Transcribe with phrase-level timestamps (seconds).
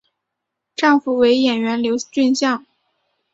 [0.75, 2.65] 丈夫为演员刘俊相。